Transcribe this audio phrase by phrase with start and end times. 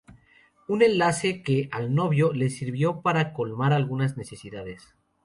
[0.67, 4.95] Un enlace que, al novio, le sirvió para colmar algunas necesidades.